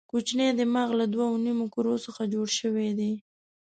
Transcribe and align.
کوچنی 0.09 0.47
دماغ 0.59 0.89
له 0.99 1.05
دوو 1.13 1.27
نیمو 1.45 1.65
کرو 1.75 1.95
څخه 2.05 2.21
جوړ 2.33 2.47
شوی 2.59 2.89
دی. 2.99 3.11